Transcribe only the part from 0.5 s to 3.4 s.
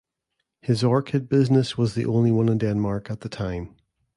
His orchid business was the only one in Denmark at the